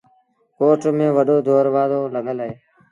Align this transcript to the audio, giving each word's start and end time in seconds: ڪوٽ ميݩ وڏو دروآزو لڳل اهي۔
ڪوٽ 0.57 0.81
ميݩ 0.97 1.15
وڏو 1.15 1.37
دروآزو 1.45 2.01
لڳل 2.13 2.37
اهي۔ 2.43 2.53